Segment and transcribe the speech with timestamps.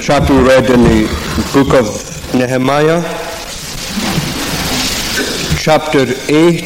[0.00, 1.06] chapter we read in the
[1.52, 3.02] book of Nehemiah,
[5.58, 6.62] chapter 8.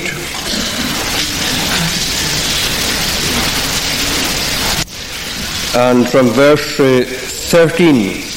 [5.76, 8.30] And from verse uh, 13.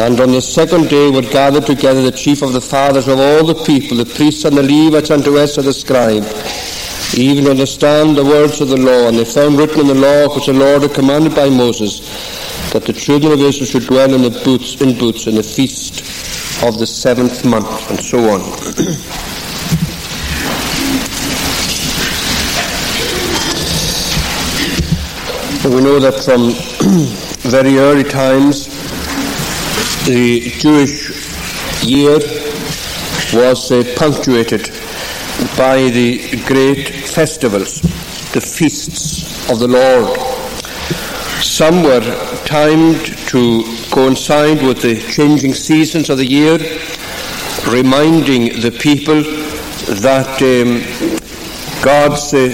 [0.00, 3.44] And on the second day were gathered together the chief of the fathers of all
[3.44, 6.24] the people, the priests and the Levites, rest of the scribe,
[7.16, 9.08] even understand the words of the law.
[9.08, 12.00] And they found written in the law which the Lord had commanded by Moses,
[12.72, 16.00] that the children of Israel should dwell in the booths, in booths in the feast
[16.62, 18.40] of the seventh month, and so on.
[25.68, 26.50] we know that from
[27.50, 28.66] very early times
[30.06, 32.18] the Jewish year
[33.32, 34.70] was uh, punctuated
[35.56, 37.80] by the great festivals,
[38.32, 40.18] the feasts of the Lord.
[41.42, 42.00] Some were
[42.44, 46.58] timed to coincide with the changing seasons of the year,
[47.68, 49.22] reminding the people
[50.02, 50.80] that um,
[51.82, 52.52] God's uh,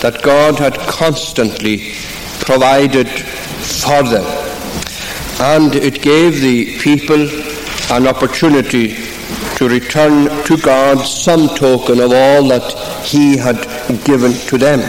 [0.00, 1.92] that God had constantly
[2.40, 4.50] provided for them
[5.40, 7.22] and it gave the people
[7.90, 8.94] an opportunity
[9.56, 13.56] to return to God some token of all that He had
[14.04, 14.80] given to them.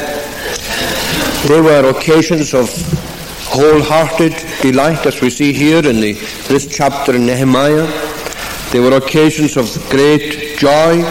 [1.48, 2.70] They were occasions of
[3.46, 6.14] wholehearted delight, as we see here in the,
[6.48, 7.88] this chapter in Nehemiah.
[8.72, 11.04] They were occasions of great joy,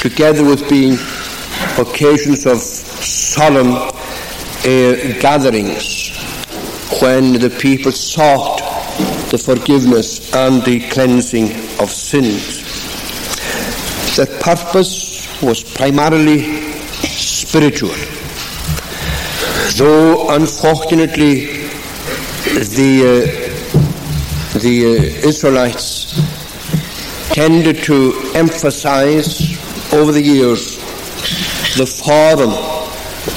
[0.00, 0.98] together with being
[1.78, 6.10] occasions of solemn uh, gatherings
[7.00, 8.58] when the people sought
[9.30, 11.50] the forgiveness and the cleansing
[11.80, 12.62] of sins.
[14.16, 16.40] The purpose was primarily
[17.02, 17.94] spiritual.
[19.76, 21.68] Though unfortunately
[22.76, 22.92] the,
[24.54, 26.14] uh, the uh, Israelites
[27.34, 29.58] tended to emphasize
[29.92, 30.76] over the years
[31.76, 32.52] the form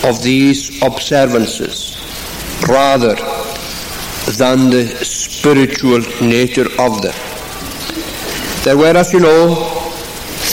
[0.09, 1.97] of these observances
[2.68, 3.16] rather
[4.38, 7.16] than the spiritual nature of them.
[8.63, 9.76] There were, as you know,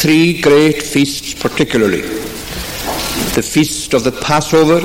[0.05, 2.03] three great feasts particularly.
[3.33, 4.81] The feast of the Passover,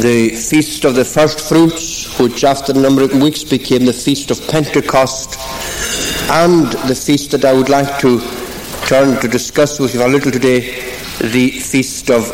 [0.00, 4.30] the feast of the first fruits, which after a number of weeks became the feast
[4.30, 5.36] of Pentecost,
[6.30, 8.20] and the feast that I would like to
[8.86, 10.60] turn to discuss with you a little today,
[11.18, 12.30] the feast of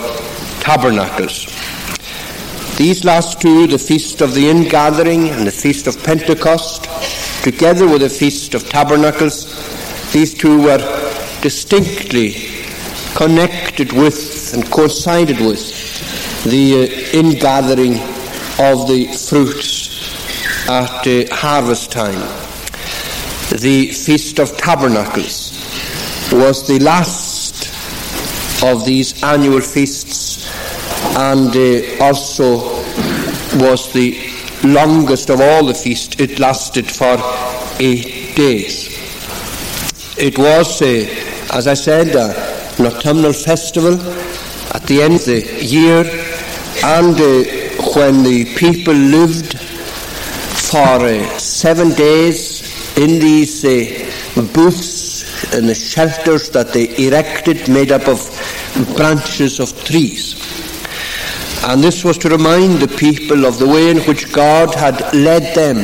[0.61, 1.47] tabernacles.
[2.77, 6.85] These last two, the Feast of the Ingathering and the Feast of Pentecost,
[7.43, 9.47] together with the Feast of Tabernacles,
[10.13, 11.08] these two were
[11.43, 12.33] distinctly
[13.15, 17.95] connected with and coincided with the uh, ingathering
[18.61, 22.21] of the fruits at uh, harvest time.
[23.51, 25.53] The Feast of Tabernacles
[26.33, 27.73] was the last
[28.63, 30.47] of these annual feasts
[31.17, 32.59] and uh, also
[33.59, 34.19] was the
[34.65, 36.21] longest of all the feasts.
[36.21, 37.17] It lasted for
[37.81, 38.99] eight days.
[40.19, 43.95] It was, uh, as I said, an autumnal festival
[44.75, 46.05] at the end of the year,
[46.85, 55.69] and uh, when the people lived for uh, seven days in these uh, booths and
[55.69, 58.21] the shelters that they erected, made up of
[58.97, 60.35] branches of trees.
[61.65, 65.55] And this was to remind the people of the way in which God had led
[65.55, 65.77] them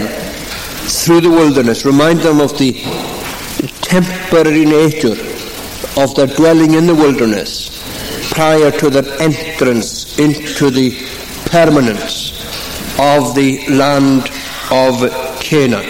[0.87, 2.73] through the wilderness, remind them of the
[3.81, 5.34] temporary nature
[5.97, 7.83] of their dwelling in the wilderness
[8.33, 10.91] prior to their entrance into the
[11.47, 12.33] permanence
[12.99, 14.31] of the land
[14.71, 15.85] of Canaan.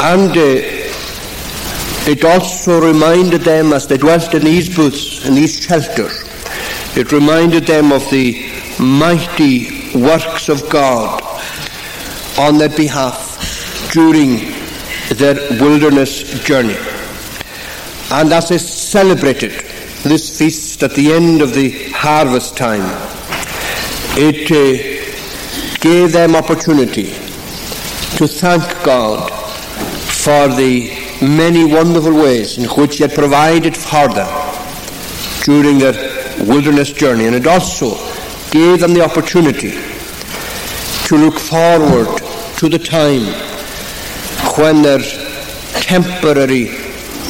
[0.00, 0.82] And uh,
[2.04, 6.24] it also reminded them as they dwelt in these booths, in these shelters,
[6.96, 11.22] it reminded them of the mighty works of God
[12.38, 14.52] on their behalf during
[15.14, 16.76] their wilderness journey.
[18.12, 19.52] And as they celebrated
[20.02, 22.82] this feast at the end of the harvest time,
[24.18, 27.04] it uh, gave them opportunity
[28.18, 30.90] to thank God for the
[31.22, 34.28] many wonderful ways in which He had provided for them
[35.44, 35.96] during their
[36.44, 37.96] wilderness journey, and it also
[38.50, 39.70] gave them the opportunity
[41.06, 42.18] to look forward
[42.58, 43.24] to the time
[44.58, 45.00] when their
[45.80, 46.81] temporary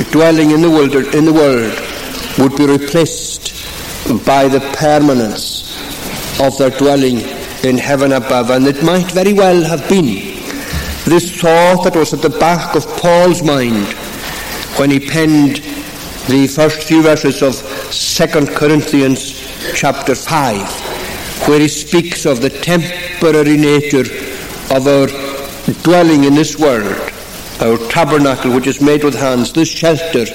[0.05, 1.73] dwelling in the, wilder, in the world
[2.39, 3.53] would be replaced
[4.25, 5.79] by the permanence
[6.41, 7.21] of their dwelling
[7.65, 8.51] in heaven above.
[8.51, 10.33] And it might very well have been
[11.05, 13.87] this thought that was at the back of Paul's mind
[14.79, 15.57] when he penned
[16.29, 17.55] the first few verses of
[17.91, 19.33] 2 Corinthians
[19.75, 24.07] chapter 5, where he speaks of the temporary nature
[24.75, 25.09] of our
[25.83, 27.12] dwelling in this world,
[27.63, 30.27] our tabernacle which is made with hands, this shelter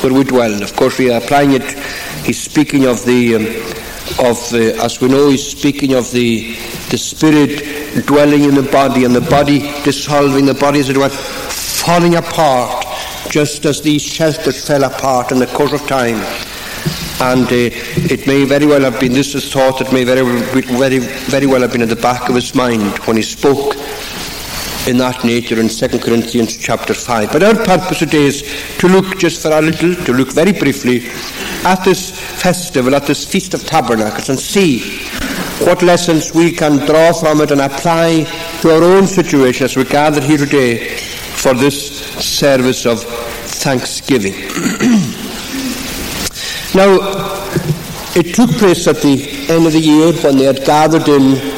[0.00, 0.62] where we dwell.
[0.62, 1.62] Of course, we are applying it.
[2.24, 3.42] He's speaking of the, um,
[4.26, 6.54] of the, as we know, he's speaking of the,
[6.88, 11.10] the spirit dwelling in the body and the body dissolving, the body, as it were,
[11.10, 12.86] falling apart,
[13.28, 16.16] just as these shelters fell apart in the course of time.
[17.20, 17.76] And uh,
[18.08, 20.22] it may very well have been, this is thought, it may very,
[20.62, 23.76] very, very well have been at the back of his mind when he spoke
[24.90, 27.32] in that nature in 2 Corinthians chapter 5.
[27.32, 28.42] But our purpose today is
[28.78, 31.06] to look just for a little, to look very briefly
[31.64, 32.10] at this
[32.42, 34.80] festival, at this Feast of Tabernacles, and see
[35.64, 38.24] what lessons we can draw from it and apply
[38.60, 43.02] to our own situation as we gather here today for this service of
[43.62, 44.32] thanksgiving.
[46.74, 46.98] now,
[48.16, 51.49] it took place at the end of the year when they had gathered in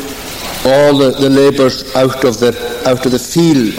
[0.64, 2.52] all the, the labourers out of the
[2.86, 3.74] out of the field,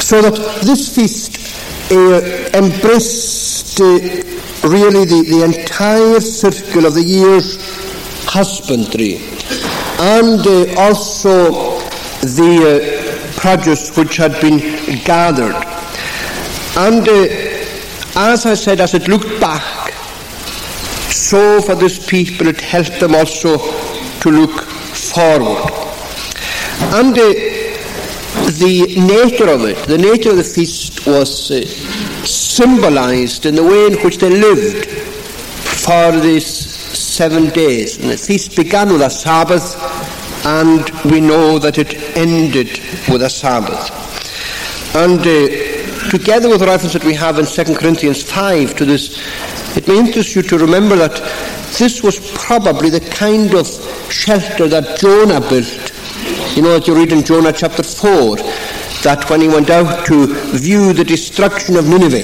[0.00, 1.38] so that this feast
[1.90, 2.20] uh,
[2.56, 3.84] embraced uh,
[4.68, 7.56] really the, the entire circle of the year's
[8.26, 9.16] husbandry,
[9.98, 11.78] and uh, also
[12.20, 14.58] the uh, produce which had been
[15.04, 15.54] gathered.
[16.76, 17.26] And uh,
[18.16, 19.92] as I said, as it looked back,
[21.10, 23.56] so for this people it helped them also
[24.20, 25.83] to look forward.
[26.94, 27.32] And uh,
[28.58, 31.64] the nature of it, the nature of the feast was uh,
[32.24, 37.98] symbolized in the way in which they lived for these seven days.
[37.98, 39.76] And the feast began with a Sabbath,
[40.46, 43.90] and we know that it ended with a Sabbath.
[44.94, 49.18] And uh, together with the reference that we have in 2 Corinthians 5 to this,
[49.76, 51.16] it may interest you to remember that
[51.78, 53.66] this was probably the kind of
[54.12, 55.93] shelter that Jonah built
[56.56, 58.36] you know that you read in Jonah chapter 4
[59.02, 60.26] that when he went out to
[60.56, 62.22] view the destruction of Nineveh,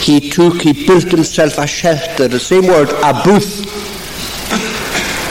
[0.00, 3.66] he took, he built himself a shelter, the same word, a booth,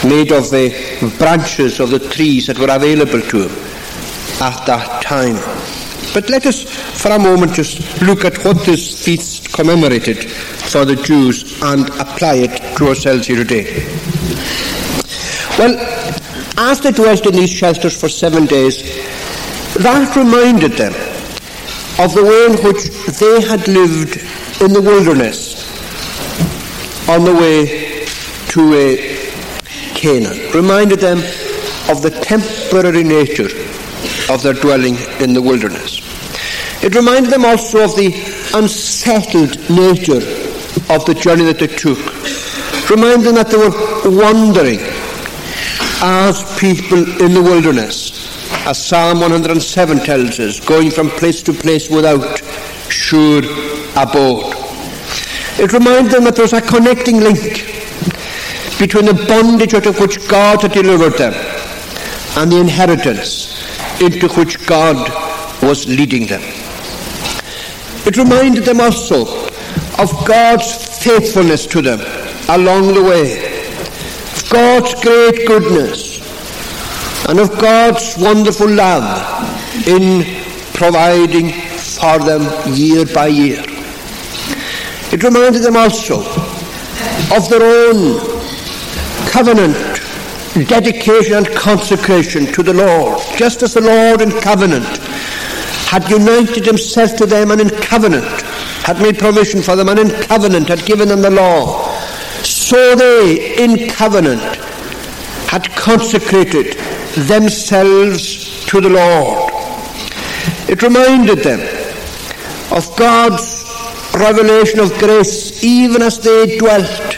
[0.04, 0.70] made of the
[1.18, 3.52] branches of the trees that were available to him
[4.42, 5.36] at that time.
[6.14, 6.64] But let us
[7.02, 12.36] for a moment just look at what this feast commemorated for the Jews and apply
[12.36, 13.86] it to ourselves here today.
[15.58, 15.95] Well,
[16.58, 18.82] as they dwelt in these shelters for seven days,
[19.76, 20.94] that reminded them
[22.00, 24.18] of the way in which they had lived
[24.62, 25.66] in the wilderness
[27.10, 28.06] on the way
[28.48, 30.52] to uh, Canaan.
[30.54, 31.18] Reminded them
[31.90, 33.50] of the temporary nature
[34.32, 36.02] of their dwelling in the wilderness.
[36.84, 38.14] It reminded them also of the
[38.54, 40.24] unsettled nature
[40.94, 42.00] of the journey that they took.
[42.90, 44.80] Reminded them that they were wandering
[46.02, 48.12] as people in the wilderness,
[48.66, 52.40] as Psalm 107 tells us, going from place to place without
[52.90, 53.40] sure
[53.96, 54.54] abode.
[55.58, 57.66] It reminds them that there's a connecting link
[58.78, 61.34] between the bondage out of which God had delivered them
[62.38, 63.56] and the inheritance
[64.02, 64.98] into which God
[65.64, 66.42] was leading them.
[68.06, 69.48] It reminded them also
[69.98, 72.00] of God's faithfulness to them
[72.50, 73.55] along the way
[74.56, 76.20] God's great goodness
[77.28, 80.24] and of God's wonderful love in
[80.74, 83.62] providing for them year by year.
[85.12, 86.22] It reminded them also
[87.36, 88.18] of their own
[89.28, 89.76] covenant,
[90.70, 94.86] dedication and consecration to the Lord, just as the Lord in covenant
[95.92, 98.42] had united himself to them and in covenant
[98.84, 101.95] had made provision for them and in covenant had given them the law
[102.66, 104.42] so they, in covenant,
[105.52, 106.74] had consecrated
[107.28, 109.52] themselves to the Lord.
[110.68, 111.60] It reminded them
[112.76, 113.64] of God's
[114.16, 117.18] revelation of grace even as they dwelt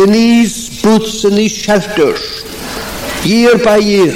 [0.00, 2.42] in these booths and these shelters
[3.24, 4.10] year by year.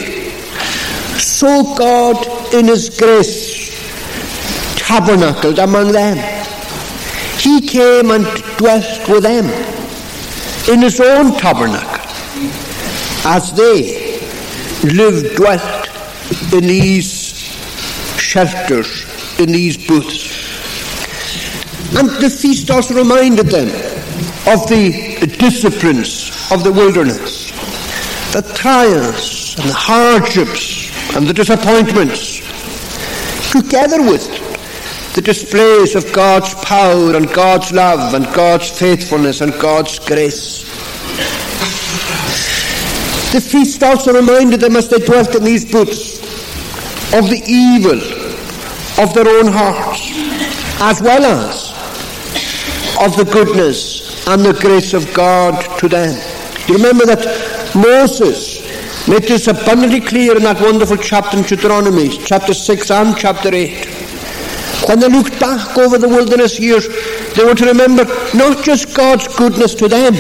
[1.20, 3.70] So God in his grace
[4.74, 6.16] tabernacled among them.
[7.38, 8.24] He came and
[8.58, 9.78] dwelt with them
[10.68, 12.00] in his own tabernacle
[13.24, 14.20] as they
[14.84, 15.88] lived, dwelt
[16.52, 17.34] in these
[18.18, 19.04] shelters,
[19.38, 20.28] in these booths.
[21.96, 23.68] And the feast also reminded them
[24.46, 27.50] of the disciplines of the wilderness,
[28.32, 32.38] the trials and the hardships and the disappointments,
[33.50, 34.39] together with
[35.14, 40.62] the displays of God's power and God's love and God's faithfulness and God's grace.
[43.32, 46.18] The feast also reminded them as they dwelt in these booths
[47.12, 48.00] of the evil
[49.02, 50.10] of their own hearts,
[50.80, 51.70] as well as
[53.00, 56.14] of the goodness and the grace of God to them.
[56.66, 58.60] Do you remember that Moses
[59.08, 63.89] made this abundantly clear in that wonderful chapter in Deuteronomy, chapter 6 and chapter 8.
[64.86, 66.88] When they looked back over the wilderness years,
[67.34, 70.14] they were to remember not just God's goodness to them,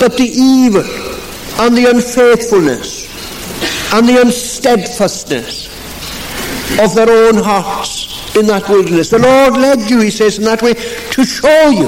[0.00, 0.84] but the evil
[1.60, 3.06] and the unfaithfulness
[3.94, 5.68] and the unsteadfastness
[6.82, 9.10] of their own hearts in that wilderness.
[9.10, 11.86] The Lord led you, he says, in that way to show you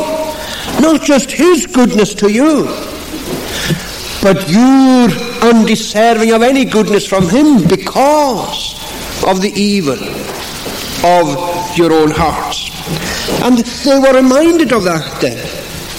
[0.81, 2.65] not just his goodness to you,
[4.23, 5.11] but you're
[5.43, 8.75] undeserving of any goodness from him because
[9.27, 9.99] of the evil
[11.05, 12.73] of your own hearts.
[13.45, 15.39] And they were reminded of that then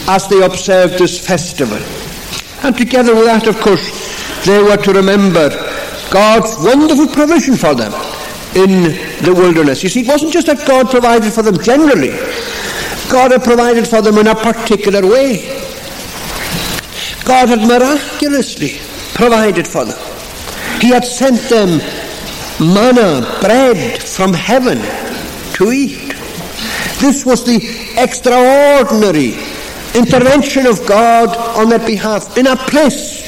[0.08, 1.80] as they observed this festival.
[2.64, 3.86] And together with that, of course,
[4.46, 5.50] they were to remember
[6.12, 7.94] God's wonderful provision for them
[8.56, 8.94] in
[9.24, 9.84] the wilderness.
[9.84, 12.12] You see, it wasn't just that God provided for them generally,
[13.12, 15.62] God had provided for them in a particular way.
[17.26, 18.80] God had miraculously
[19.14, 19.98] provided for them.
[20.80, 21.80] He had sent them
[22.60, 24.78] manna, bread from heaven
[25.56, 26.14] to eat.
[27.00, 27.60] This was the
[27.98, 29.34] extraordinary
[29.94, 33.24] intervention of God on their behalf in a place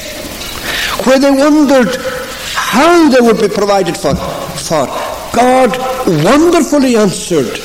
[1.04, 1.96] where they wondered
[2.54, 4.14] how they would be provided for.
[4.14, 4.86] for.
[5.34, 5.76] God
[6.24, 7.56] wonderfully answered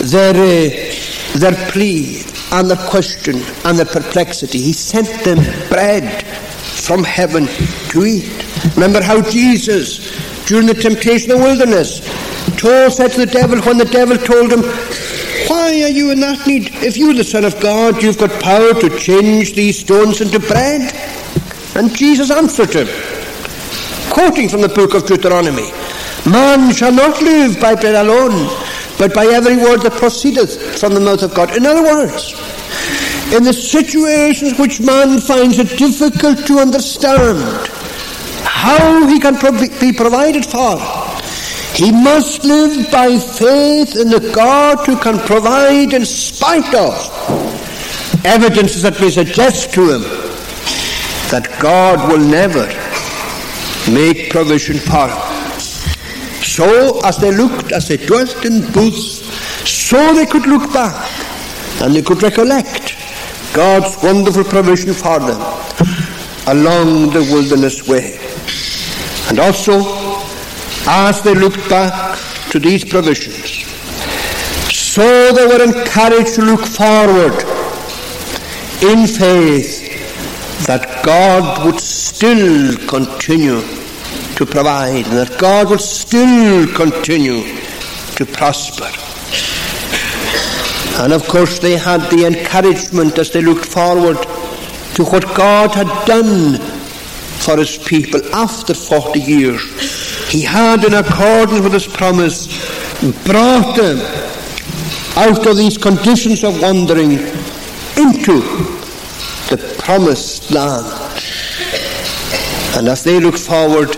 [0.00, 2.22] their, uh, their plea
[2.52, 4.58] and their question and their perplexity.
[4.60, 7.46] He sent them bread from heaven
[7.90, 8.51] to eat.
[8.74, 12.00] Remember how Jesus, during the temptation in the wilderness,
[12.56, 14.62] told, said to the devil, when the devil told him,
[15.48, 16.70] Why are you in that need?
[16.76, 20.94] If you're the Son of God, you've got power to change these stones into bread.
[21.74, 22.88] And Jesus answered him,
[24.12, 25.72] quoting from the book of Deuteronomy,
[26.28, 28.46] Man shall not live by bread alone,
[28.98, 31.56] but by every word that proceedeth from the mouth of God.
[31.56, 32.32] In other words,
[33.32, 37.40] in the situations which man finds it difficult to understand
[38.62, 39.34] how he can
[39.80, 40.78] be provided for,
[41.74, 46.94] he must live by faith in the God who can provide in spite of
[48.24, 50.02] evidences that may suggest to him
[51.32, 52.66] that God will never
[53.90, 55.22] make provision for him.
[56.44, 59.26] So, as they looked, as they dwelt in booths,
[59.68, 60.94] so they could look back
[61.82, 62.94] and they could recollect
[63.52, 66.01] God's wonderful provision for them
[66.46, 68.18] along the wilderness way.
[69.28, 69.80] And also,
[70.88, 72.18] as they looked back
[72.50, 73.62] to these provisions,
[74.72, 77.32] so they were encouraged to look forward
[78.82, 83.62] in faith that God would still continue
[84.36, 87.42] to provide and that God would still continue
[88.16, 88.90] to prosper.
[91.02, 94.18] And of course, they had the encouragement as they looked forward
[95.04, 100.28] to what God had done for his people after 40 years.
[100.30, 102.46] He had, in accordance with his promise,
[103.24, 103.98] brought them
[105.16, 108.40] out of these conditions of wandering into
[109.50, 110.86] the promised land.
[112.76, 113.96] And as they look forward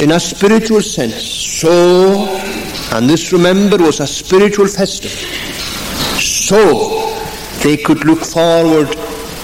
[0.00, 2.26] in a spiritual sense, so,
[2.92, 5.10] and this remember was a spiritual festival,
[6.18, 7.14] so
[7.62, 8.96] they could look forward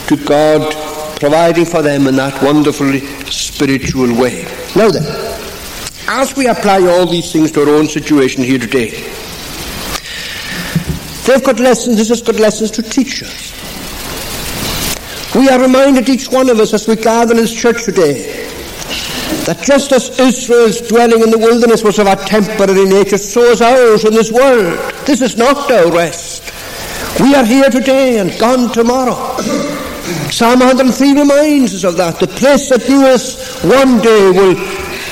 [0.09, 0.73] to God
[1.19, 4.45] providing for them in that wonderfully spiritual way.
[4.77, 5.05] Now then,
[6.09, 8.91] as we apply all these things to our own situation here today,
[11.27, 13.55] they've got lessons, this has got lessons to teach us.
[15.35, 18.49] We are reminded, each one of us, as we gather in this church today,
[19.45, 23.61] that just as Israel's dwelling in the wilderness was of a temporary nature, so is
[23.61, 24.79] ours in this world.
[25.05, 26.53] This is not our rest.
[27.21, 29.37] We are here today and gone tomorrow.
[30.31, 32.21] Psalm 103 reminds us of that.
[32.21, 34.55] The place that knew us one day will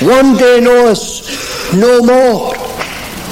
[0.07, 2.53] one day know us no more.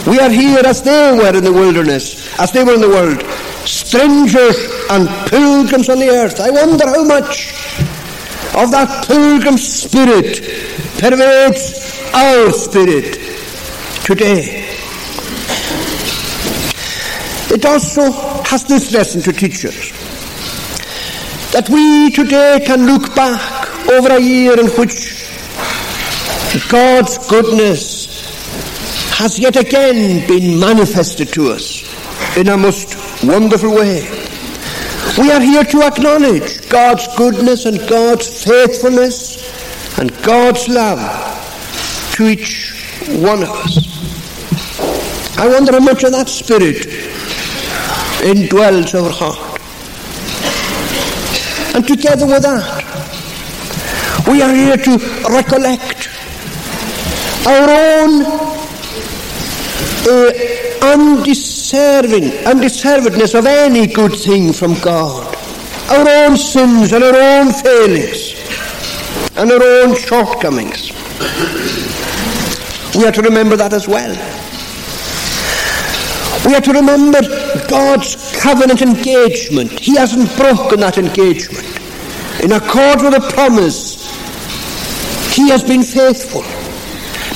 [0.05, 3.21] We are here as they were in the wilderness, as they were in the world,
[3.65, 4.57] strangers
[4.89, 6.41] and pilgrims on the earth.
[6.41, 7.53] I wonder how much
[8.55, 10.43] of that pilgrim spirit
[10.99, 13.13] pervades our spirit
[14.03, 14.67] today.
[17.55, 18.11] It also
[18.43, 20.02] has this lesson to teach us
[21.53, 25.29] that we today can look back over a year in which
[26.67, 28.09] God's goodness
[29.19, 31.83] has yet again been manifested to us
[32.35, 34.01] in a most wonderful way.
[35.19, 40.99] We are here to acknowledge God's goodness and God's faithfulness and God's love
[42.15, 42.73] to each
[43.09, 45.37] one of us.
[45.37, 46.77] I wonder how much of that spirit
[48.25, 49.52] indwells our heart.
[51.73, 52.83] And together with that,
[54.27, 54.97] we are here to
[55.29, 56.07] recollect
[57.47, 58.23] our own
[60.05, 60.31] uh,
[60.93, 65.35] undeserving, undeservedness of any good thing from God.
[65.89, 68.33] Our own sins and our own failings
[69.35, 70.91] and our own shortcomings.
[72.95, 74.11] We have to remember that as well.
[76.45, 77.19] We have to remember
[77.73, 79.71] God's covenant engagement.
[79.79, 81.65] He hasn't broken that engagement.
[82.43, 84.05] In accord with the promise,
[85.33, 86.43] He has been faithful.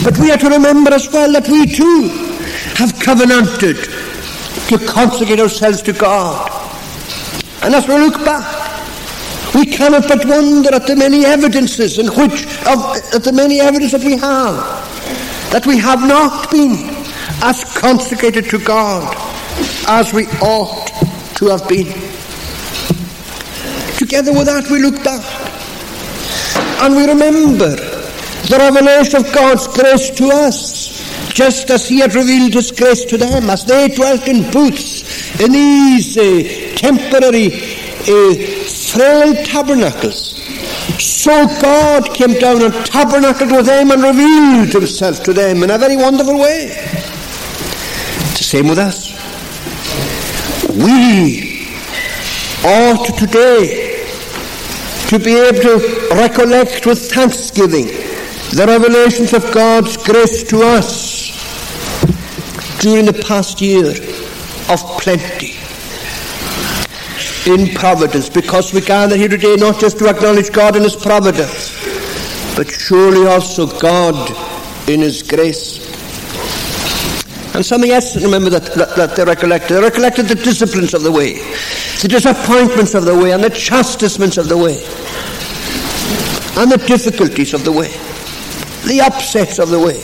[0.03, 2.09] But we are to remember as well that we too
[2.77, 3.77] have covenanted
[4.69, 6.51] to consecrate ourselves to God.
[7.63, 8.45] And as we look back,
[9.55, 12.77] we cannot but wonder at the many evidences in which, of,
[13.11, 14.55] at the many evidence that we have,
[15.51, 16.93] that we have not been
[17.41, 19.26] as consecrated to God
[19.87, 20.87] as we ought
[21.35, 21.87] to have been.
[23.97, 25.23] Together with that, we look back
[26.83, 27.75] and we remember
[28.47, 33.17] the revelation of God's grace to us, just as He had revealed His grace to
[33.17, 38.35] them as they dwelt in booths in these uh, temporary, uh,
[38.93, 40.37] frail tabernacles.
[41.01, 45.77] So God came down and tabernacled with them and revealed Himself to them in a
[45.77, 46.69] very wonderful way.
[46.71, 49.16] It's the same with us.
[50.77, 51.75] We
[52.63, 54.05] ought today
[55.07, 57.87] to be able to recollect with thanksgiving
[58.51, 61.31] the revelations of God's grace to us
[62.79, 63.87] during the past year
[64.69, 65.55] of plenty
[67.51, 71.73] in providence because we gather here today not just to acknowledge God in His providence
[72.55, 74.29] but surely also God
[74.87, 75.96] in His grace.
[77.57, 79.77] And something else to remember that, that, that they recollected.
[79.77, 81.37] They recollected the disciplines of the way,
[82.03, 84.77] the disappointments of the way, and the chastisements of the way,
[86.61, 87.89] and the difficulties of the way,
[88.85, 89.97] the upsets of the way.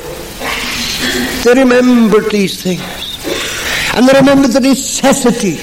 [1.43, 2.81] They remembered these things.
[3.93, 5.59] And they remembered the necessity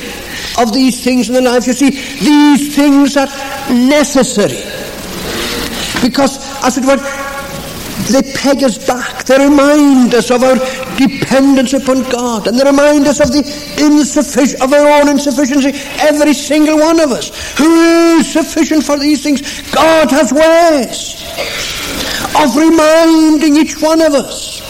[0.63, 1.67] of these things in their life.
[1.67, 3.27] You see, these things are
[3.69, 4.63] necessary.
[6.01, 7.20] Because, as it were,
[8.13, 9.25] they peg us back.
[9.25, 10.57] They remind us of our
[10.97, 12.47] dependence upon God.
[12.47, 13.45] And they remind us of the
[13.79, 15.73] insufficient of our own insufficiency.
[16.01, 19.41] Every single one of us who is sufficient for these things.
[19.71, 21.23] God has ways
[22.37, 24.61] of reminding each one of us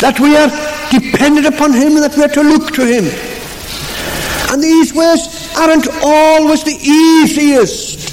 [0.00, 0.50] that we are
[0.90, 3.04] dependent upon Him and that we are to look to Him.
[4.52, 8.08] And these ways aren't always the easiest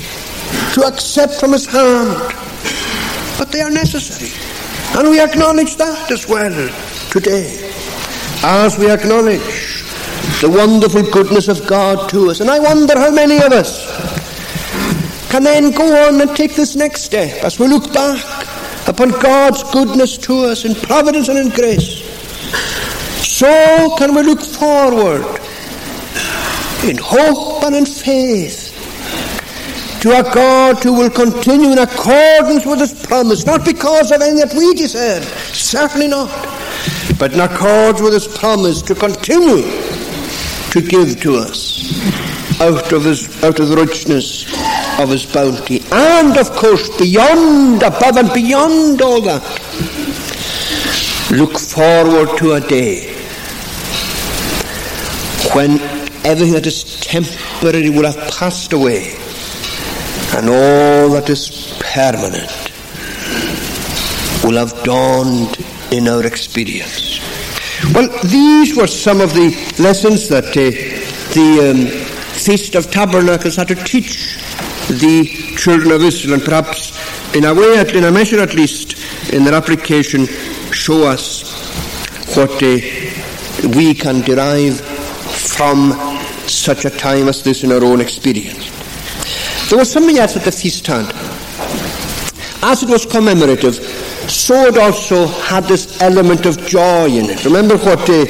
[0.74, 2.34] to accept from His hand,
[3.42, 4.30] but they are necessary.
[4.96, 6.54] And we acknowledge that as well
[7.10, 7.74] today,
[8.44, 9.82] as we acknowledge
[10.42, 12.40] the wonderful goodness of God to us.
[12.40, 13.82] And I wonder how many of us
[15.32, 18.22] can then go on and take this next step as we look back
[18.88, 22.06] upon God's goodness to us in providence and in grace.
[23.26, 25.26] So can we look forward
[26.84, 28.61] in hope and in faith
[30.02, 34.40] to a God who will continue in accordance with his promise, not because of anything
[34.40, 36.28] that we deserve, certainly not,
[37.20, 39.62] but in accordance with his promise to continue
[40.72, 42.02] to give to us
[42.60, 44.46] out of his out of the richness
[45.00, 45.82] of his bounty.
[45.92, 49.44] And of course beyond, above and beyond all that,
[51.30, 53.14] look forward to a day
[55.54, 55.80] when
[56.26, 59.21] everything that is temporary will have passed away
[60.34, 62.72] and all that is permanent
[64.44, 65.58] will have dawned
[65.92, 67.20] in our experience.
[67.94, 70.72] Well, these were some of the lessons that uh,
[71.34, 71.88] the um,
[72.40, 74.38] Feast of Tabernacles had to teach
[74.88, 76.92] the children of Israel, and perhaps
[77.36, 80.26] in a way, in a measure at least, in their application,
[80.72, 81.44] show us
[82.36, 82.78] what uh,
[83.76, 85.92] we can derive from
[86.48, 88.81] such a time as this in our own experience.
[89.72, 91.08] There was something else at the feast had.
[92.62, 93.76] As it was commemorative,
[94.30, 97.46] so it also had this element of joy in it.
[97.46, 98.26] Remember what uh,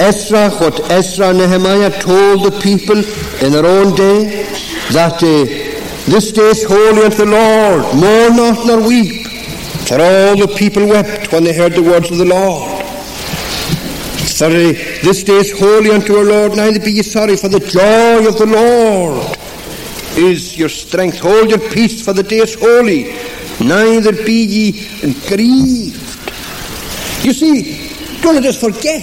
[0.00, 2.96] Ezra, what Ezra and Nehemiah told the people
[3.44, 4.44] in their own day,
[4.92, 5.44] that uh,
[6.10, 9.26] this day is holy unto the Lord, mourn not nor weep.
[9.88, 12.80] For all the people wept when they heard the words of the Lord.
[14.40, 14.48] Uh,
[15.04, 18.38] this day is holy unto our Lord, neither be ye sorry, for the joy of
[18.38, 19.37] the Lord
[20.18, 21.18] is your strength.
[21.20, 23.14] Hold your peace, for the day is holy,
[23.64, 24.72] neither be ye
[25.28, 26.04] grieved.
[27.24, 29.02] You see, don't let us forget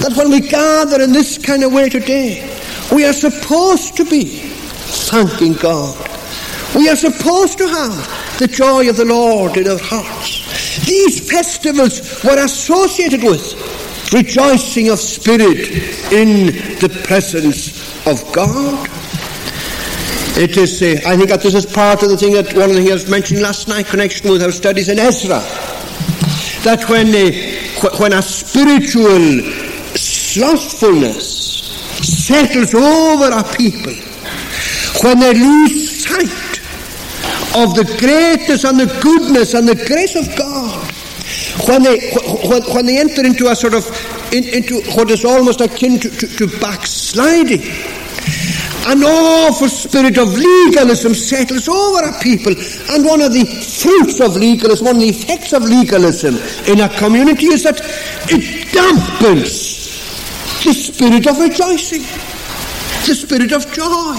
[0.00, 2.44] that when we gather in this kind of way today,
[2.92, 5.96] we are supposed to be thanking God.
[6.74, 10.84] We are supposed to have the joy of the Lord in our hearts.
[10.84, 15.70] These festivals were associated with rejoicing of spirit
[16.12, 16.46] in
[16.80, 18.97] the presence of God.
[20.38, 22.76] It is, uh, I think that this is part of the thing that one of
[22.76, 25.42] the things mentioned last night, connection with our studies in Ezra.
[26.62, 29.18] That when, uh, when a spiritual
[29.98, 31.26] slothfulness
[32.06, 33.94] settles over a people,
[35.02, 36.62] when they lose sight
[37.58, 40.86] of the greatness and the goodness and the grace of God,
[41.66, 41.98] when they,
[42.46, 43.84] when, when they enter into a sort of,
[44.32, 47.97] in, into what is almost akin to, to, to backsliding,
[48.88, 52.54] an awful spirit of legalism settles over a people.
[52.90, 56.88] And one of the fruits of legalism, one of the effects of legalism in a
[56.96, 57.80] community is that
[58.30, 59.76] it dampens
[60.64, 62.00] the spirit of rejoicing,
[63.06, 64.16] the spirit of joy.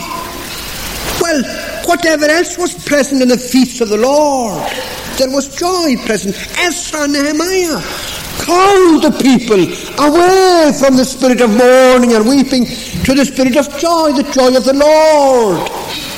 [1.19, 1.43] Well,
[1.85, 4.71] whatever else was present in the feasts of the Lord,
[5.17, 6.35] there was joy present.
[6.59, 8.08] Ezra Nehemiah
[8.49, 9.61] called the people
[10.05, 12.65] away from the spirit of mourning and weeping
[13.05, 14.11] to the spirit of joy.
[14.13, 15.69] The joy of the Lord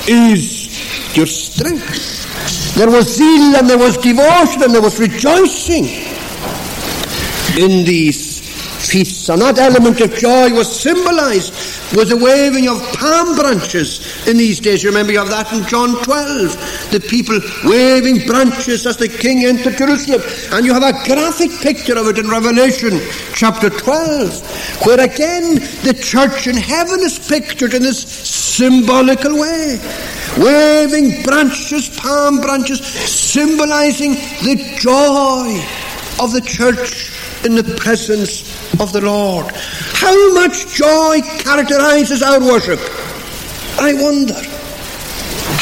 [0.08, 0.72] is
[1.16, 2.74] your strength.
[2.74, 5.84] There was zeal and there was devotion and there was rejoicing
[7.60, 8.40] in these
[8.88, 9.28] feasts.
[9.28, 11.52] And that element of joy was symbolized
[11.94, 14.82] with the waving of palm branches in these days.
[14.82, 16.90] You remember you have that in John 12.
[16.90, 20.22] The people waving branches as the king entered Jerusalem.
[20.52, 23.00] And you have a graphic picture of it in Revelation
[23.34, 29.78] chapter 12, where again the church in heaven is pictured in this symbolical way.
[30.38, 35.60] Waving branches, palm branches, symbolizing the joy
[36.22, 38.42] of the church in the presence
[38.80, 39.46] of the Lord.
[39.54, 42.80] How much joy characterizes our worship?
[43.78, 44.40] I wonder.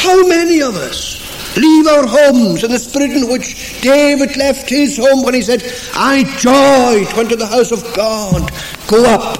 [0.03, 1.21] How many of us
[1.57, 5.63] leave our homes in the spirit in which David left his home when he said,
[5.93, 8.51] I joyed went to the house of God.
[8.87, 9.39] Go up,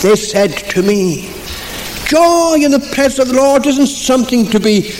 [0.00, 1.32] they said to me.
[2.06, 4.92] Joy in the presence of the Lord isn't something to be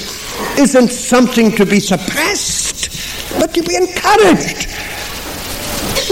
[0.56, 4.68] isn't something to be suppressed, but to be encouraged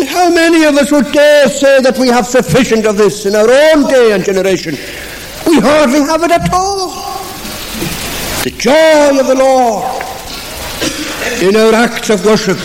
[0.05, 3.49] how many of us would dare say that we have sufficient of this in our
[3.49, 4.75] own day and generation?
[5.47, 6.91] We hardly have it at all.
[8.43, 10.03] The joy of the Lord
[11.43, 12.59] in our acts of worship.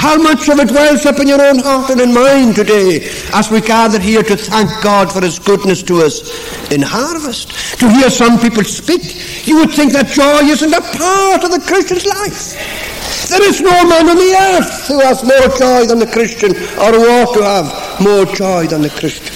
[0.00, 3.50] How much of it wells up in your own heart and in mine today as
[3.50, 7.50] we gather here to thank God for His goodness to us in harvest?
[7.80, 11.60] To hear some people speak, you would think that joy isn't a part of the
[11.66, 12.89] Christian's life.
[13.30, 16.90] There is no man on the earth who has more joy than the Christian or
[16.90, 19.34] who ought to have more joy than the Christian.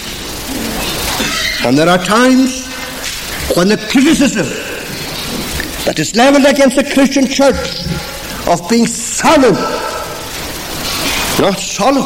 [1.65, 2.67] And there are times
[3.55, 4.47] when the criticism
[5.85, 7.85] that is leveled against the Christian church
[8.47, 9.53] of being sullen,
[11.39, 12.03] not solemn,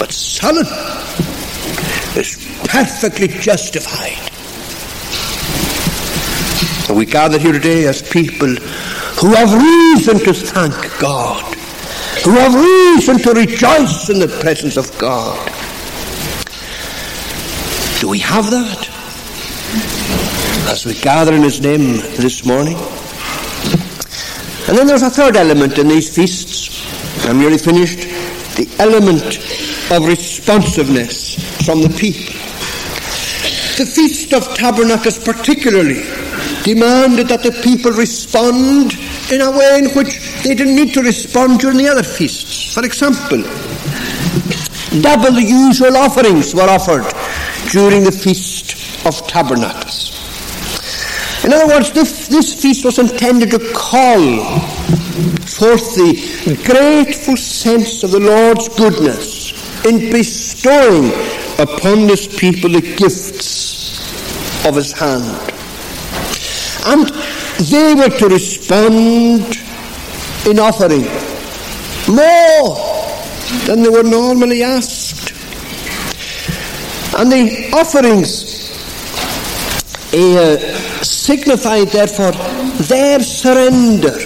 [0.00, 0.66] but sullen,
[2.16, 4.18] is perfectly justified.
[6.90, 8.56] We gather here today as people
[9.24, 11.54] who have reason to thank God,
[12.24, 15.38] who have reason to rejoice in the presence of God.
[18.00, 18.86] Do we have that?
[20.68, 22.76] As we gather in His name this morning.
[24.68, 26.84] And then there's a third element in these feasts.
[27.24, 28.00] I'm nearly finished.
[28.58, 29.38] The element
[29.90, 32.34] of responsiveness from the people.
[33.78, 36.02] The Feast of Tabernacles particularly
[36.62, 38.92] demanded that the people respond
[39.32, 42.72] in a way in which they didn't need to respond during the other feasts.
[42.74, 43.42] For example,
[45.00, 47.04] double the usual offerings were offered
[47.70, 50.12] during the Feast of Tabernacles.
[51.44, 54.44] In other words, this, this feast was intended to call
[55.44, 59.52] forth the grateful sense of the Lord's goodness
[59.84, 61.12] in bestowing
[61.58, 65.24] upon this people the gifts of his hand.
[66.86, 67.10] And
[67.58, 69.56] they were to respond
[70.46, 71.04] in offering
[72.08, 72.76] more
[73.66, 75.32] than they were normally asked.
[77.16, 78.54] And the offerings
[80.12, 80.58] uh,
[81.02, 82.32] signified, therefore,
[82.86, 84.18] their surrender,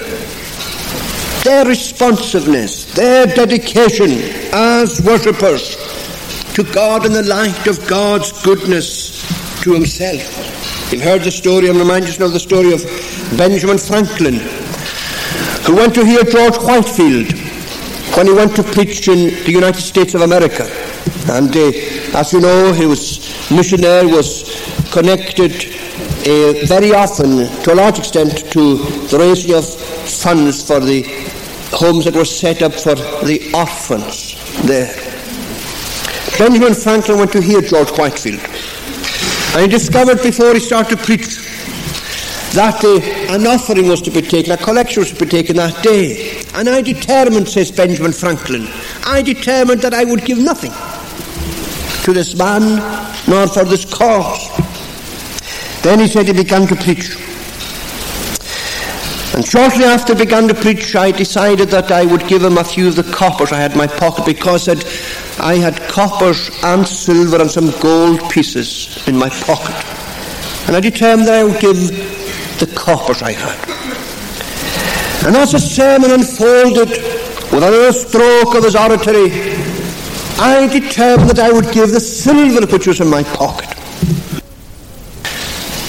[1.45, 4.11] their responsiveness, their dedication
[4.53, 5.77] as worshippers
[6.55, 9.23] to God in the light of God's goodness
[9.63, 10.93] to Himself.
[10.93, 12.83] You've heard the story, I'm reminded of the story of
[13.37, 14.37] Benjamin Franklin,
[15.67, 17.33] who went to hear George Whitefield
[18.17, 20.65] when he went to preach in the United States of America.
[21.31, 27.77] And uh, as you know, his mission there was connected uh, very often, to a
[27.77, 31.03] large extent, to the raising of funds for the
[31.71, 34.95] homes that were set up for the orphans there.
[36.39, 38.41] Benjamin Franklin went to hear George Whitefield.
[39.55, 41.48] And he discovered before he started to preach
[42.55, 45.83] that uh, an offering was to be taken, a collection was to be taken that
[45.83, 46.43] day.
[46.55, 48.67] And I determined, says Benjamin Franklin,
[49.05, 50.73] I determined that I would give nothing
[52.05, 52.79] to this man
[53.29, 54.49] nor for this cause.
[55.83, 57.17] Then he said he began to preach.
[59.35, 62.65] And shortly after he began to preach, I decided that I would give him a
[62.65, 64.69] few of the coppers I had in my pocket because
[65.39, 69.77] I had coppers and silver and some gold pieces in my pocket.
[70.67, 72.18] And I determined that I would give
[72.59, 73.59] the coppers I had.
[75.27, 79.31] And as the sermon unfolded, with another stroke of his oratory,
[80.39, 83.69] I determined that I would give the silver which was in my pocket.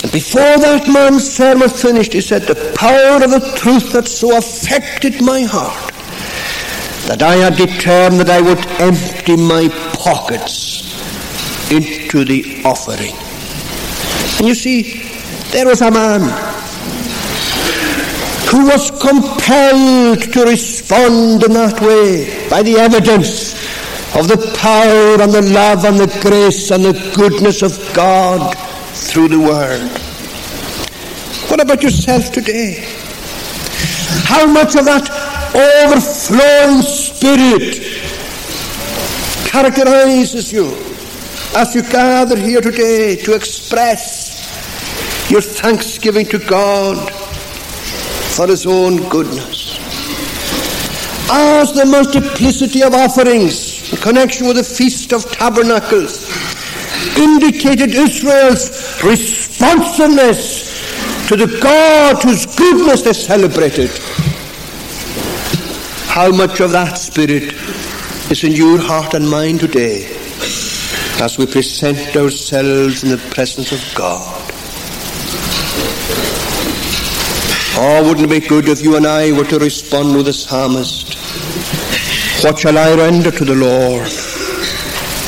[0.03, 4.37] And before that man's sermon finished, he said, The power of the truth that so
[4.37, 5.93] affected my heart
[7.07, 10.79] that I had determined that I would empty my pockets
[11.71, 13.13] into the offering.
[14.37, 15.03] And you see,
[15.51, 16.21] there was a man
[18.49, 23.53] who was compelled to respond in that way by the evidence
[24.15, 28.57] of the power and the love and the grace and the goodness of God
[28.95, 29.87] through the Word.
[31.49, 32.83] What about yourself today?
[34.25, 35.05] How much of that
[35.53, 37.85] overflowing spirit
[39.45, 40.73] characterizes you
[41.55, 44.39] as you gather here today to express
[45.29, 47.18] your thanksgiving to God
[48.39, 49.77] for His own goodness.
[51.29, 56.23] As the multiplicity of offerings in connection with the Feast of Tabernacles
[57.17, 63.91] indicated Israel's responsiveness to the God whose goodness they celebrated.
[66.07, 67.51] How much of that spirit
[68.31, 70.05] is in your heart and mind today
[71.19, 74.38] as we present ourselves in the presence of God?
[77.81, 81.15] Oh, wouldn't it be good if you and I were to respond with the psalmist?
[82.43, 84.05] What shall I render to the Lord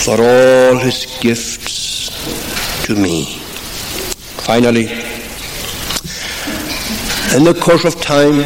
[0.04, 2.12] for all his gifts
[2.88, 3.24] to me?
[4.44, 4.92] Finally,
[7.38, 8.40] in the course of time,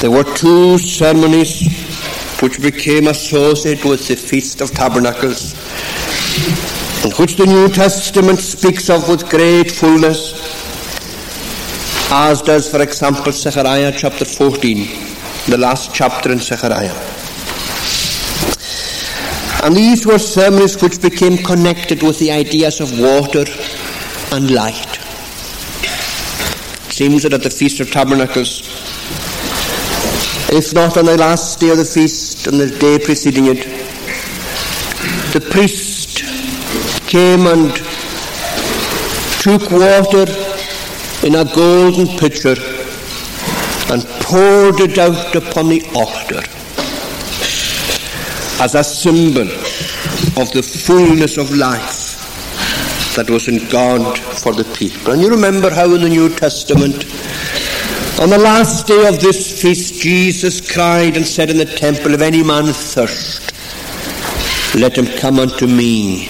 [0.00, 1.66] there were two ceremonies
[2.40, 5.54] which became associated with the Feast of Tabernacles,
[7.04, 10.45] in which the New Testament speaks of with great fullness,
[12.18, 14.76] as does, for example, Zechariah chapter 14,
[15.50, 16.94] the last chapter in Zechariah.
[19.62, 23.44] And these were sermons which became connected with the ideas of water
[24.32, 24.98] and light
[26.90, 28.62] seems that at the Feast of Tabernacles,
[30.50, 33.64] if not on the last day of the feast, on the day preceding it,
[35.34, 36.20] the priest
[37.06, 37.76] came and
[39.42, 40.45] took water
[41.26, 42.54] in a golden pitcher
[43.92, 46.40] and poured it out upon the altar
[48.62, 49.48] as a symbol
[50.40, 52.06] of the fullness of life
[53.16, 55.12] that was in God for the people.
[55.12, 57.04] And you remember how in the New Testament,
[58.20, 62.20] on the last day of this feast, Jesus cried and said in the temple, If
[62.20, 63.52] any man thirst,
[64.76, 66.28] let him come unto me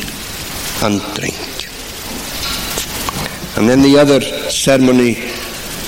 [0.82, 1.45] and drink.
[3.56, 5.14] And then the other ceremony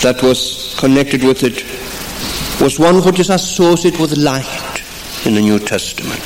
[0.03, 1.65] that was connected with it
[2.63, 4.83] was one which is associated with light
[5.27, 6.23] in the New Testament.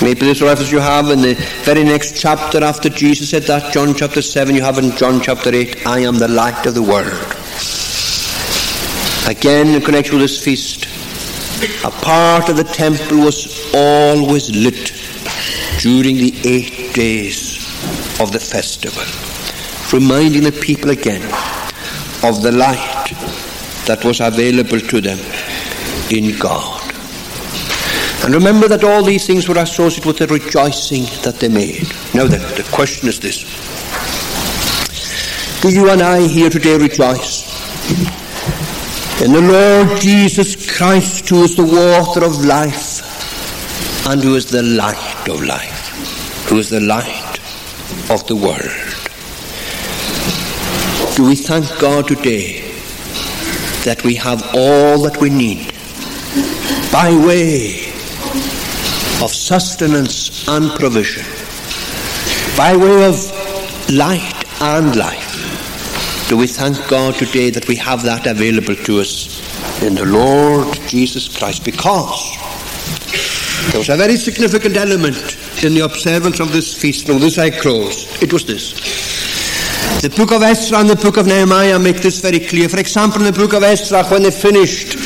[0.00, 3.94] Maybe this reference you have in the very next chapter after Jesus said that, John
[3.94, 7.34] chapter 7, you have in John chapter 8, I am the light of the world.
[9.28, 10.86] Again, in connection with this feast,
[11.84, 14.92] a part of the temple was always lit
[15.80, 17.58] during the eight days
[18.20, 19.02] of the festival,
[19.92, 21.22] reminding the people again
[22.24, 23.12] of the light
[23.86, 25.18] that was available to them
[26.10, 26.82] in God.
[28.24, 31.88] And remember that all these things were associated with the rejoicing that they made.
[32.14, 33.44] Now the, the question is this.
[35.62, 37.46] Do you and I here today rejoice
[39.22, 44.62] in the Lord Jesus Christ who is the water of life and who is the
[44.62, 47.38] light of life, who is the light
[48.10, 48.87] of the world?
[51.18, 52.60] Do we thank God today
[53.82, 55.72] that we have all that we need
[56.92, 57.88] by way
[59.20, 61.24] of sustenance and provision,
[62.56, 63.18] by way of
[63.90, 66.28] light and life.
[66.28, 70.72] Do we thank God today that we have that available to us in the Lord
[70.86, 71.64] Jesus Christ?
[71.64, 72.36] Because
[73.72, 77.08] there was a very significant element in the observance of this feast.
[77.08, 78.22] Now, this I close.
[78.22, 79.27] It was this.
[80.00, 82.68] The book of Ezra and the book of Nehemiah make this very clear.
[82.68, 84.96] For example, in the book of Ezra, when they finished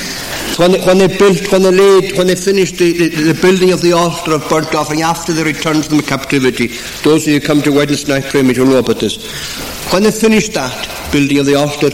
[0.58, 3.72] when they, when they built, when they laid, when they finished the, the, the, building
[3.72, 6.66] of the altar of burnt offering after they returned from captivity,
[7.02, 9.16] those of you who come to Wednesday night prayer meeting will know about this.
[9.92, 11.88] When they finished that building of the altar,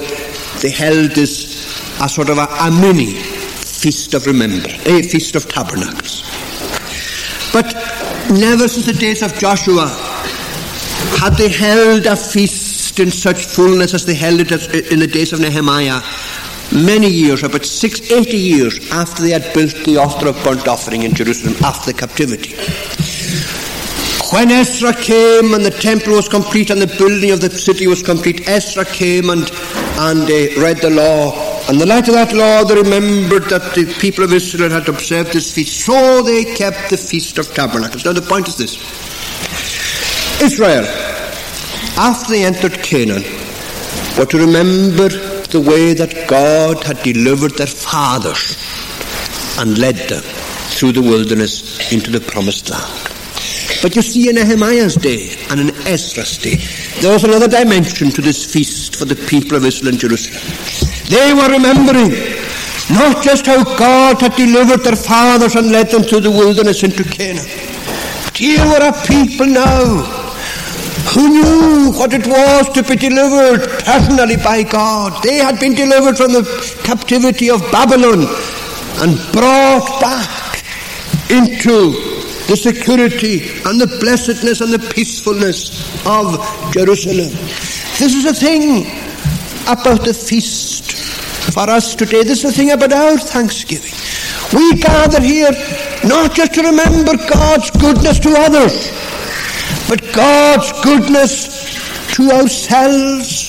[0.61, 1.57] they held this
[2.01, 6.23] a sort of a, a mini feast of remembrance, a feast of tabernacles.
[7.53, 7.73] But
[8.31, 9.87] never since the days of Joshua
[11.19, 12.68] had they held a feast
[13.01, 14.51] in such fullness as they held it
[14.93, 16.01] in the days of Nehemiah
[16.73, 21.03] many years, about six, eighty years after they had built the altar of burnt offering
[21.03, 22.55] in Jerusalem after the captivity.
[24.31, 28.03] When Ezra came and the temple was complete and the building of the city was
[28.03, 29.51] complete, Ezra came and,
[29.99, 31.33] and uh, read the law.
[31.69, 35.33] And the light of that law, they remembered that the people of Israel had observed
[35.33, 35.85] this feast.
[35.87, 38.05] So they kept the Feast of Tabernacles.
[38.05, 38.77] Now the point is this.
[40.43, 40.85] Israel,
[41.99, 43.25] after they entered Canaan,
[44.17, 45.09] were to remember
[45.51, 48.55] the way that God had delivered their fathers
[49.59, 52.87] and led them through the wilderness into the promised land.
[53.83, 56.57] But you see, in Nehemiah's day and in Ezra's day,
[57.01, 60.43] there was another dimension to this feast for the people of Israel and Jerusalem.
[61.11, 62.11] They were remembering
[62.91, 67.03] not just how God had delivered their fathers and led them through the wilderness into
[67.03, 67.47] Canaan.
[68.35, 70.18] Here were a people now
[71.15, 75.23] who knew what it was to be delivered personally by God.
[75.23, 76.45] They had been delivered from the
[76.85, 78.27] captivity of Babylon
[79.01, 80.65] and brought back
[81.31, 81.93] into
[82.49, 86.37] the security and the blessedness and the peacefulness of
[86.73, 87.31] Jerusalem.
[87.99, 88.87] This is a thing
[89.69, 90.93] about the feast
[91.53, 92.23] for us today.
[92.23, 93.93] This is a thing about our thanksgiving.
[94.53, 95.53] We gather here
[96.05, 98.93] not just to remember God's goodness to others,
[99.89, 103.49] but God's goodness to ourselves.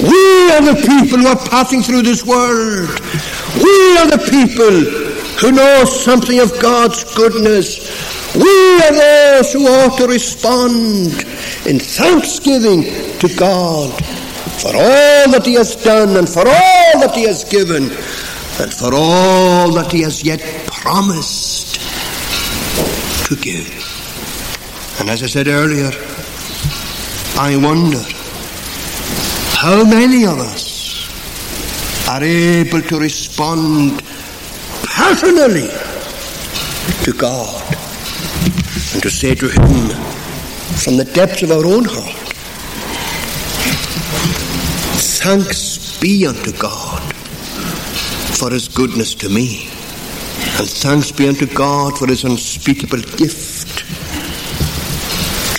[0.00, 2.88] We are the people who are passing through this world.
[3.56, 8.34] We are the people who know something of God's goodness.
[8.34, 11.12] We are those who ought to respond
[11.66, 12.84] in thanksgiving
[13.18, 13.92] to God
[14.60, 18.90] for all that He has done and for all that He has given and for
[18.92, 21.80] all that He has yet promised
[23.28, 23.85] to give.
[24.98, 25.90] And as I said earlier,
[27.38, 28.02] I wonder
[29.52, 30.66] how many of us
[32.08, 34.02] are able to respond
[34.84, 35.68] personally
[37.04, 37.62] to God
[38.94, 39.90] and to say to Him
[40.82, 42.22] from the depths of our own heart,
[45.22, 47.02] Thanks be unto God
[48.38, 49.68] for His goodness to me,
[50.58, 53.45] and thanks be unto God for His unspeakable gift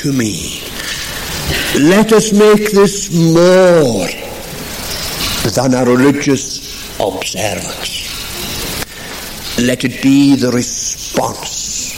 [0.07, 0.61] to me.
[1.75, 4.07] Let us make this more
[5.55, 6.47] than a religious
[6.97, 7.93] observance.
[9.59, 11.95] Let it be the response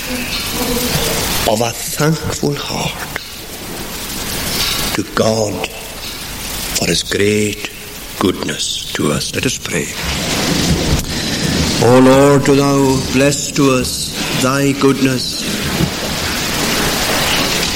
[1.48, 3.12] of a thankful heart
[4.95, 5.67] to God
[6.78, 7.69] for His great
[8.17, 9.36] goodness to us.
[9.36, 9.86] Let us pray.
[11.88, 12.78] O Lord, do thou
[13.13, 15.68] bless to us thy goodness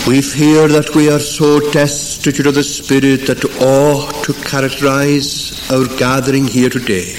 [0.05, 5.85] we fear that we are so destitute of the Spirit that ought to characterize our
[5.97, 7.15] gathering here today.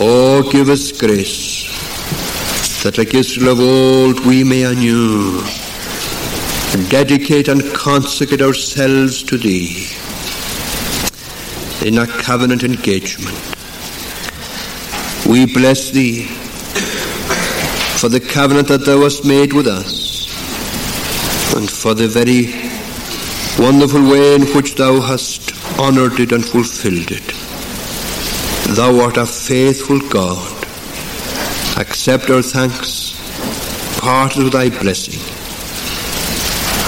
[0.00, 1.68] Oh, give us grace
[2.82, 5.42] that like Israel of old we may anew
[6.88, 9.88] dedicate and consecrate ourselves to Thee
[11.86, 13.36] in a covenant engagement.
[15.26, 16.24] We bless Thee
[17.98, 20.11] for the covenant that Thou hast made with us
[21.56, 22.46] and for the very
[23.58, 27.28] wonderful way in which thou hast honoured it and fulfilled it.
[28.76, 30.52] Thou art a faithful God,
[31.78, 33.12] accept our thanks,
[34.00, 35.20] part of thy blessing,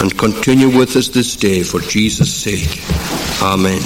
[0.03, 2.81] and continue with us this day for Jesus' sake.
[3.43, 3.83] Amen.